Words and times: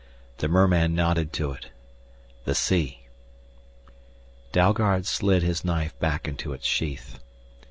The 0.39 0.47
merman 0.47 0.95
nodded 0.95 1.31
to 1.33 1.51
it. 1.51 1.67
"The 2.45 2.55
sea" 2.55 3.01
Dalgard 4.51 5.05
slid 5.05 5.43
his 5.43 5.63
knife 5.63 5.93
back 5.99 6.27
into 6.27 6.53
its 6.53 6.65
sheath. 6.65 7.19